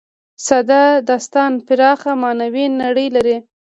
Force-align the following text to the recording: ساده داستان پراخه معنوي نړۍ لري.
ساده 0.45 0.83
داستان 1.09 1.51
پراخه 1.67 2.11
معنوي 2.21 2.65
نړۍ 2.81 3.07
لري. 3.15 3.37